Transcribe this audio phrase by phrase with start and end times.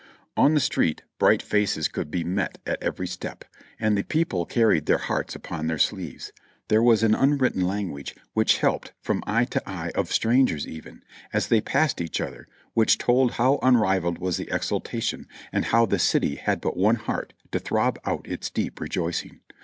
[0.35, 3.43] On the street bright faces could be met at every step,
[3.79, 6.31] and the people carried their hearts upon their sleeves.
[6.69, 11.49] There was an unwritten language which helped from eye to eye of strangers even, as
[11.49, 16.33] the ypassed each other, which told hom unrivaled was the exultation, and how the city
[16.33, 19.41] had but one heart to throb out its deep rejoicing.